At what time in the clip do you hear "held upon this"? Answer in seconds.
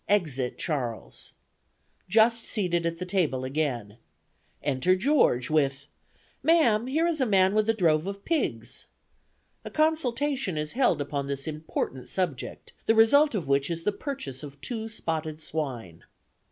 10.71-11.45